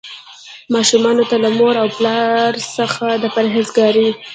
[0.73, 4.09] ماشومانو ته له مور او پلار څخه د پرهیزګارۍ.